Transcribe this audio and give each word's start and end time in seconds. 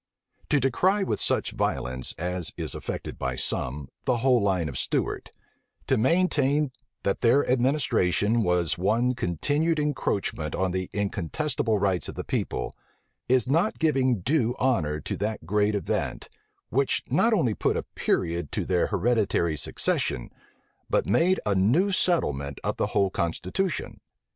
To 0.49 0.59
decry 0.59 1.03
with 1.03 1.21
such 1.21 1.51
violence, 1.51 2.15
as 2.17 2.51
is 2.57 2.73
affected 2.73 3.19
by 3.19 3.35
some, 3.35 3.87
the 4.05 4.17
whole 4.17 4.41
line 4.41 4.67
of 4.67 4.75
Stuart; 4.79 5.31
to 5.85 5.95
maintain, 5.95 6.71
that 7.03 7.21
their 7.21 7.47
administration 7.47 8.41
was 8.41 8.79
one 8.79 9.13
continued 9.13 9.77
encroachment 9.77 10.55
on 10.55 10.71
the 10.71 10.89
incontestable 10.91 11.77
rights 11.77 12.09
of 12.09 12.15
the 12.15 12.23
people; 12.23 12.75
is 13.29 13.47
not 13.47 13.77
giving 13.77 14.21
due 14.21 14.55
honor 14.57 14.99
to 15.01 15.15
that 15.17 15.45
great 15.45 15.75
event, 15.75 16.29
which 16.69 17.03
not 17.11 17.31
only 17.31 17.53
put 17.53 17.77
a 17.77 17.83
period 17.83 18.51
to 18.53 18.65
their 18.65 18.87
hereditary 18.87 19.55
succession, 19.55 20.31
but 20.89 21.05
made 21.05 21.39
a 21.45 21.53
new 21.53 21.91
settlement 21.91 22.59
of 22.63 22.77
the 22.77 22.87
whole 22.87 23.11
constitution. 23.11 23.99